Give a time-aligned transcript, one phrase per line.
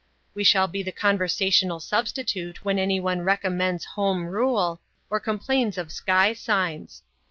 [0.33, 4.81] We shall be the conversational substitute when anyone recommends Home Rule,
[5.11, 7.03] or complains of sky signs.